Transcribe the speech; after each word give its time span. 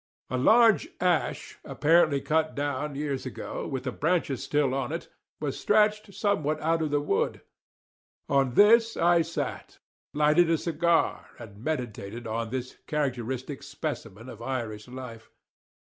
A 0.31 0.37
large 0.39 0.87
ash, 0.99 1.59
apparently 1.63 2.21
cut 2.21 2.55
down 2.55 2.95
years 2.95 3.23
ago, 3.27 3.67
with 3.67 3.83
the 3.83 3.91
branches 3.91 4.41
still 4.43 4.73
on 4.73 4.91
it, 4.91 5.09
was 5.39 5.59
stretched 5.59 6.11
somewhat 6.15 6.59
out 6.59 6.81
of 6.81 6.89
the 6.89 6.99
wood: 6.99 7.41
on 8.27 8.55
this 8.55 8.97
I 8.97 9.21
sat, 9.21 9.77
lighted 10.15 10.49
a 10.49 10.57
cigar, 10.57 11.27
and 11.37 11.63
meditated 11.63 12.25
on 12.25 12.49
this 12.49 12.79
characteristic 12.87 13.61
specimen 13.61 14.27
of 14.27 14.41
Irish 14.41 14.87
life. 14.87 15.29